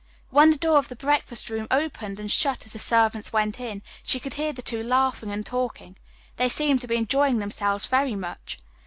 [0.31, 3.83] When the door of the breakfast room opened and shut as the servants went in,
[4.01, 5.95] she could hear the two laughing and talking.
[6.37, 8.57] They seemed to be enjoying themselves very much.